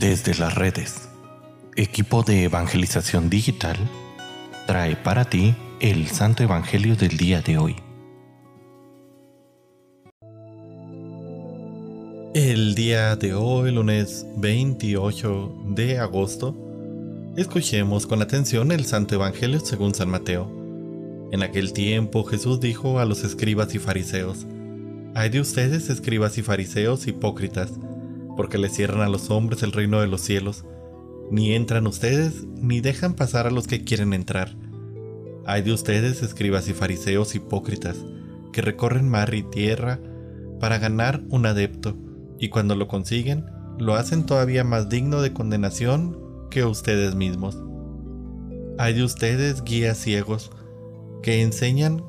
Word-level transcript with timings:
Desde 0.00 0.34
las 0.34 0.54
redes, 0.54 1.10
equipo 1.76 2.22
de 2.22 2.44
evangelización 2.44 3.28
digital 3.28 3.76
trae 4.66 4.96
para 4.96 5.26
ti 5.26 5.54
el 5.78 6.08
Santo 6.08 6.42
Evangelio 6.42 6.96
del 6.96 7.18
día 7.18 7.42
de 7.42 7.58
hoy. 7.58 7.76
El 12.32 12.74
día 12.74 13.14
de 13.16 13.34
hoy, 13.34 13.72
lunes 13.72 14.24
28 14.38 15.64
de 15.74 15.98
agosto, 15.98 16.56
escuchemos 17.36 18.06
con 18.06 18.22
atención 18.22 18.72
el 18.72 18.86
Santo 18.86 19.16
Evangelio 19.16 19.60
según 19.60 19.94
San 19.94 20.08
Mateo. 20.08 20.50
En 21.30 21.42
aquel 21.42 21.74
tiempo 21.74 22.24
Jesús 22.24 22.58
dijo 22.58 23.00
a 23.00 23.04
los 23.04 23.22
escribas 23.22 23.74
y 23.74 23.78
fariseos, 23.78 24.46
Hay 25.14 25.28
de 25.28 25.42
ustedes, 25.42 25.90
escribas 25.90 26.38
y 26.38 26.42
fariseos 26.42 27.06
hipócritas, 27.06 27.72
porque 28.40 28.56
le 28.56 28.70
cierran 28.70 29.02
a 29.02 29.08
los 29.10 29.28
hombres 29.28 29.62
el 29.62 29.70
reino 29.70 30.00
de 30.00 30.06
los 30.06 30.22
cielos. 30.22 30.64
Ni 31.30 31.52
entran 31.52 31.86
ustedes, 31.86 32.46
ni 32.56 32.80
dejan 32.80 33.12
pasar 33.12 33.46
a 33.46 33.50
los 33.50 33.66
que 33.66 33.84
quieren 33.84 34.14
entrar. 34.14 34.56
Hay 35.44 35.60
de 35.60 35.74
ustedes, 35.74 36.22
escribas 36.22 36.66
y 36.66 36.72
fariseos 36.72 37.34
hipócritas, 37.34 37.98
que 38.50 38.62
recorren 38.62 39.10
mar 39.10 39.34
y 39.34 39.42
tierra 39.42 40.00
para 40.58 40.78
ganar 40.78 41.20
un 41.28 41.44
adepto, 41.44 41.98
y 42.38 42.48
cuando 42.48 42.76
lo 42.76 42.88
consiguen, 42.88 43.44
lo 43.78 43.94
hacen 43.94 44.24
todavía 44.24 44.64
más 44.64 44.88
digno 44.88 45.20
de 45.20 45.34
condenación 45.34 46.18
que 46.50 46.64
ustedes 46.64 47.14
mismos. 47.14 47.62
Hay 48.78 48.94
de 48.94 49.04
ustedes, 49.04 49.64
guías 49.64 49.98
ciegos, 49.98 50.50
que 51.22 51.42
enseñan 51.42 52.02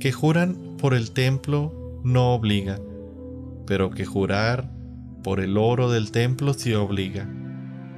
que 0.00 0.12
juran 0.12 0.76
por 0.76 0.92
el 0.92 1.12
templo 1.12 2.02
no 2.04 2.34
obliga, 2.34 2.78
pero 3.64 3.88
que 3.88 4.04
jurar 4.04 4.78
por 5.22 5.40
el 5.40 5.58
oro 5.58 5.90
del 5.90 6.10
templo 6.10 6.54
se 6.54 6.76
obliga. 6.76 7.28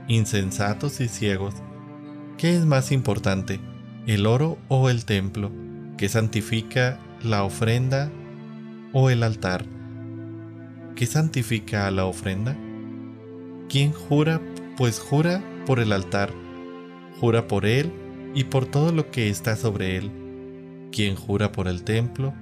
Insensatos 0.08 1.00
y 1.00 1.08
ciegos. 1.08 1.54
¿Qué 2.36 2.56
es 2.56 2.66
más 2.66 2.90
importante, 2.90 3.60
el 4.06 4.26
oro 4.26 4.58
o 4.68 4.90
el 4.90 5.04
templo, 5.04 5.52
que 5.96 6.08
santifica 6.08 6.98
la 7.22 7.44
ofrenda 7.44 8.10
o 8.92 9.10
el 9.10 9.22
altar? 9.22 9.64
¿Qué 10.96 11.06
santifica 11.06 11.86
a 11.86 11.90
la 11.90 12.04
ofrenda? 12.04 12.56
¿Quién 13.68 13.92
jura? 13.92 14.40
Pues 14.76 14.98
jura 14.98 15.42
por 15.66 15.78
el 15.78 15.92
altar, 15.92 16.32
jura 17.20 17.46
por 17.46 17.66
él 17.66 17.92
y 18.34 18.44
por 18.44 18.66
todo 18.66 18.90
lo 18.90 19.10
que 19.10 19.28
está 19.28 19.54
sobre 19.54 19.96
él. 19.96 20.10
Quien 20.90 21.14
jura 21.14 21.52
por 21.52 21.68
el 21.68 21.84
templo, 21.84 22.34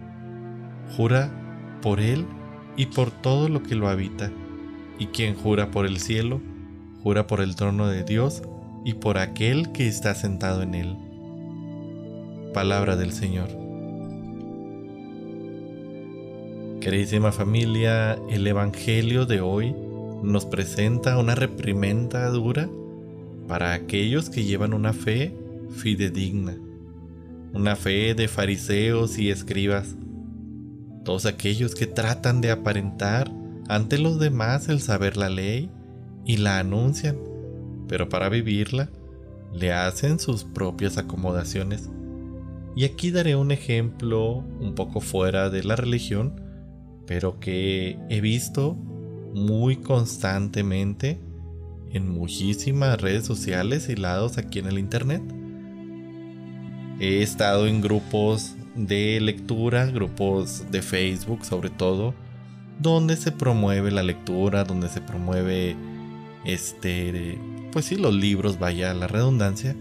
jura 0.96 1.30
por 1.82 2.00
él 2.00 2.24
y 2.76 2.86
por 2.86 3.10
todo 3.10 3.48
lo 3.48 3.62
que 3.62 3.74
lo 3.74 3.88
habita 3.88 4.32
y 5.00 5.06
quien 5.06 5.34
jura 5.34 5.72
por 5.72 5.86
el 5.86 5.98
cielo, 5.98 6.40
jura 7.02 7.26
por 7.26 7.40
el 7.40 7.56
trono 7.56 7.88
de 7.88 8.04
Dios 8.04 8.42
y 8.84 8.94
por 8.94 9.18
aquel 9.18 9.72
que 9.72 9.88
está 9.88 10.14
sentado 10.14 10.62
en 10.62 10.74
él. 10.74 10.96
Palabra 12.52 12.96
del 12.96 13.12
Señor. 13.12 13.48
Queridísima 16.80 17.32
familia, 17.32 18.18
el 18.30 18.46
Evangelio 18.46 19.24
de 19.24 19.40
hoy 19.40 19.74
nos 20.22 20.44
presenta 20.44 21.18
una 21.18 21.34
reprimenda 21.34 22.28
dura 22.28 22.68
para 23.48 23.72
aquellos 23.72 24.28
que 24.28 24.44
llevan 24.44 24.74
una 24.74 24.92
fe 24.92 25.34
fidedigna, 25.76 26.56
una 27.54 27.74
fe 27.74 28.14
de 28.14 28.28
fariseos 28.28 29.18
y 29.18 29.30
escribas, 29.30 29.96
todos 31.04 31.24
aquellos 31.24 31.74
que 31.74 31.86
tratan 31.86 32.42
de 32.42 32.50
aparentar 32.50 33.39
ante 33.70 33.98
los 33.98 34.18
demás 34.18 34.68
el 34.68 34.80
saber 34.80 35.16
la 35.16 35.28
ley 35.28 35.70
y 36.24 36.38
la 36.38 36.58
anuncian, 36.58 37.16
pero 37.86 38.08
para 38.08 38.28
vivirla 38.28 38.90
le 39.54 39.72
hacen 39.72 40.18
sus 40.18 40.42
propias 40.42 40.98
acomodaciones. 40.98 41.88
Y 42.74 42.84
aquí 42.84 43.12
daré 43.12 43.36
un 43.36 43.52
ejemplo 43.52 44.44
un 44.58 44.74
poco 44.74 45.00
fuera 45.00 45.50
de 45.50 45.62
la 45.62 45.76
religión, 45.76 46.40
pero 47.06 47.38
que 47.38 47.96
he 48.08 48.20
visto 48.20 48.74
muy 49.34 49.76
constantemente 49.76 51.20
en 51.92 52.08
muchísimas 52.08 53.00
redes 53.00 53.24
sociales 53.24 53.88
y 53.88 53.94
lados 53.94 54.36
aquí 54.36 54.58
en 54.58 54.66
el 54.66 54.80
internet. 54.80 55.22
He 56.98 57.22
estado 57.22 57.68
en 57.68 57.80
grupos 57.80 58.56
de 58.74 59.20
lectura, 59.20 59.86
grupos 59.86 60.64
de 60.72 60.82
Facebook 60.82 61.44
sobre 61.44 61.70
todo, 61.70 62.14
donde 62.80 63.16
se 63.16 63.30
promueve 63.30 63.90
la 63.90 64.02
lectura, 64.02 64.64
donde 64.64 64.88
se 64.88 65.00
promueve 65.00 65.76
este, 66.44 67.38
pues 67.72 67.84
sí, 67.84 67.96
los 67.96 68.14
libros, 68.14 68.58
vaya 68.58 68.94
la 68.94 69.06
redundancia. 69.06 69.76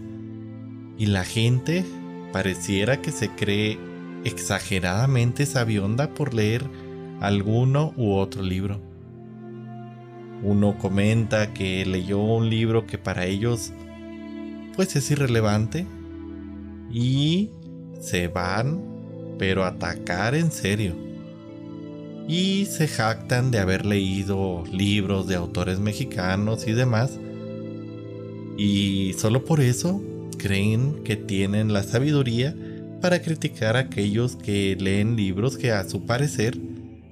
Y 0.98 1.06
la 1.06 1.24
gente 1.24 1.84
pareciera 2.32 3.00
que 3.00 3.10
se 3.10 3.30
cree 3.30 3.78
exageradamente 4.24 5.46
sabionda 5.46 6.10
por 6.10 6.34
leer 6.34 6.64
alguno 7.20 7.94
u 7.96 8.12
otro 8.12 8.42
libro. 8.42 8.80
Uno 10.42 10.76
comenta 10.78 11.52
que 11.54 11.84
leyó 11.86 12.18
un 12.18 12.50
libro 12.50 12.86
que 12.86 12.98
para 12.98 13.24
ellos 13.26 13.72
pues 14.74 14.94
es 14.96 15.10
irrelevante 15.10 15.86
y 16.90 17.50
se 18.00 18.28
van 18.28 18.80
pero 19.38 19.64
atacar 19.64 20.34
en 20.34 20.50
serio 20.50 21.09
y 22.28 22.66
se 22.66 22.88
jactan 22.88 23.50
de 23.50 23.58
haber 23.58 23.86
leído 23.86 24.64
libros 24.70 25.26
de 25.26 25.34
autores 25.34 25.80
mexicanos 25.80 26.66
y 26.66 26.72
demás. 26.72 27.18
Y 28.56 29.14
solo 29.18 29.44
por 29.44 29.60
eso 29.60 30.02
creen 30.38 31.02
que 31.04 31.16
tienen 31.16 31.72
la 31.72 31.82
sabiduría 31.82 32.54
para 33.00 33.22
criticar 33.22 33.76
a 33.76 33.80
aquellos 33.80 34.36
que 34.36 34.76
leen 34.78 35.16
libros 35.16 35.56
que 35.56 35.72
a 35.72 35.88
su 35.88 36.04
parecer 36.04 36.58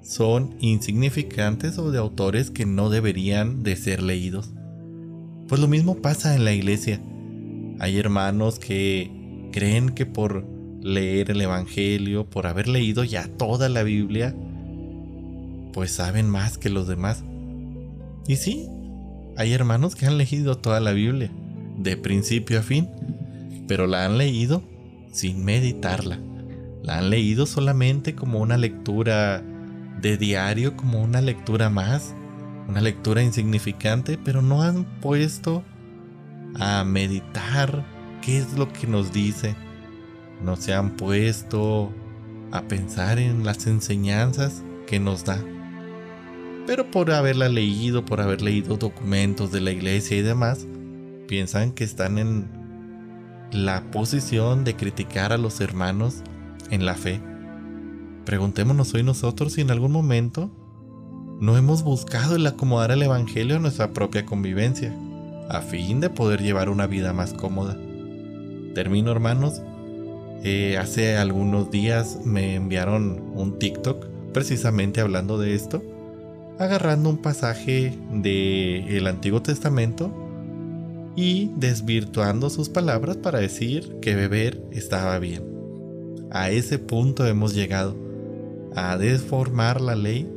son 0.03 0.55
insignificantes 0.61 1.79
o 1.79 1.91
de 1.91 1.99
autores 1.99 2.51
que 2.51 2.67
no 2.67 2.91
deberían 2.91 3.63
de 3.63 3.77
ser 3.77 4.03
leídos. 4.03 4.51
Pues 5.49 5.61
lo 5.61 5.69
mismo 5.69 5.97
pasa 5.97 6.35
en 6.35 6.45
la 6.45 6.53
iglesia. 6.53 7.01
Hay 7.79 7.99
hermanos 7.99 8.59
que 8.59 9.11
creen 9.53 9.91
que 9.91 10.07
por 10.07 10.45
leer 10.83 11.31
el 11.31 11.41
Evangelio, 11.41 12.29
por 12.29 12.47
haber 12.47 12.69
leído 12.69 13.05
ya 13.05 13.29
toda 13.29 13.69
la 13.69 13.83
Biblia, 13.83 14.35
pues 15.73 15.93
saben 15.93 16.29
más 16.29 16.59
que 16.59 16.71
los 16.71 16.87
demás. 16.89 17.25
Y 18.27 18.37
sí, 18.37 18.69
hay 19.37 19.53
hermanos 19.53 19.95
que 19.95 20.06
han 20.06 20.19
leído 20.19 20.59
toda 20.59 20.81
la 20.81 20.93
Biblia, 20.93 21.31
de 21.77 21.97
principio 21.97 22.59
a 22.59 22.62
fin, 22.62 22.89
pero 23.67 23.87
la 23.87 24.05
han 24.05 24.19
leído 24.19 24.62
sin 25.12 25.45
meditarla. 25.45 26.19
La 26.83 26.99
han 26.99 27.11
leído 27.11 27.47
solamente 27.47 28.15
como 28.15 28.41
una 28.41 28.57
lectura 28.57 29.43
de 30.01 30.17
diario, 30.17 30.77
como 30.77 31.03
una 31.03 31.21
lectura 31.21 31.71
más, 31.71 32.15
una 32.69 32.81
lectura 32.81 33.23
insignificante, 33.23 34.19
pero 34.19 34.43
no 34.43 34.62
han 34.62 34.84
puesto 35.01 35.62
a 36.59 36.84
meditar 36.84 37.84
qué 38.23 38.39
es 38.39 38.53
lo 38.55 38.73
que 38.73 38.87
nos 38.87 39.12
dice. 39.12 39.55
No 40.43 40.57
se 40.57 40.75
han 40.75 40.97
puesto 40.97 41.93
a 42.53 42.62
pensar 42.62 43.19
en 43.19 43.45
las 43.45 43.67
enseñanzas 43.67 44.62
que 44.87 44.99
nos 44.99 45.25
da 45.25 45.39
pero 46.69 46.91
por 46.91 47.11
haberla 47.11 47.49
leído, 47.49 48.05
por 48.05 48.21
haber 48.21 48.43
leído 48.43 48.77
documentos 48.77 49.51
de 49.51 49.62
la 49.62 49.71
iglesia 49.71 50.19
y 50.19 50.21
demás, 50.21 50.67
piensan 51.27 51.73
que 51.73 51.83
están 51.83 52.19
en 52.19 52.47
la 53.51 53.91
posición 53.91 54.65
de 54.65 54.77
criticar 54.77 55.33
a 55.33 55.39
los 55.39 55.62
hermanos 55.62 56.23
en 56.71 56.84
la 56.84 56.95
fe. 56.95 57.23
Preguntémonos 58.27 58.93
hoy 58.93 59.03
nosotros 59.03 59.55
si 59.55 59.62
en 59.62 59.71
algún 59.71 59.93
momento 59.93 60.51
no 61.41 61.57
hemos 61.57 61.84
buscado 61.84 62.37
el 62.37 62.47
acomodar 62.47 62.91
el 62.91 63.03
Evangelio 63.03 63.57
a 63.57 63.60
nuestra 63.60 63.95
propia 63.95 64.27
convivencia, 64.27 64.95
a 65.48 65.63
fin 65.63 66.01
de 66.01 66.10
poder 66.10 66.42
llevar 66.42 66.69
una 66.69 66.87
vida 66.87 67.15
más 67.15 67.33
cómoda. 67.33 67.78
Termino 68.75 69.10
hermanos, 69.10 69.63
eh, 70.45 70.77
hace 70.77 71.16
algunos 71.16 71.71
días 71.71 72.19
me 72.27 72.57
enviaron 72.57 73.33
un 73.34 73.59
TikTok 73.59 74.04
precisamente 74.34 75.01
hablando 75.01 75.39
de 75.39 75.54
esto 75.54 75.83
agarrando 76.59 77.10
un 77.10 77.19
pasaje 77.19 77.97
del 78.13 79.07
Antiguo 79.07 79.43
Testamento 79.43 80.13
y 81.16 81.51
desvirtuando 81.57 82.51
sus 82.51 82.69
palabras 82.69 83.16
para 83.16 83.41
decir 83.41 83.97
que 84.01 84.15
beber 84.15 84.63
estaba 84.72 85.19
bien. 85.19 85.45
A 86.31 86.51
ese 86.51 86.78
punto 86.78 87.27
hemos 87.27 87.55
llegado, 87.55 87.97
a 88.77 88.97
desformar 88.99 89.81
la 89.81 89.97
ley 89.97 90.31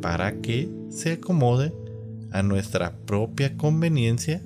para 0.00 0.40
que 0.40 0.68
se 0.90 1.12
acomode 1.12 1.72
a 2.32 2.42
nuestra 2.42 2.96
propia 3.06 3.56
conveniencia 3.56 4.42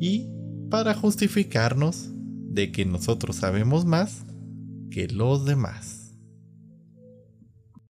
y 0.00 0.28
para 0.70 0.94
justificarnos 0.94 2.10
de 2.48 2.72
que 2.72 2.84
nosotros 2.84 3.36
sabemos 3.36 3.84
más 3.84 4.24
que 4.90 5.06
los 5.08 5.44
demás. 5.44 5.99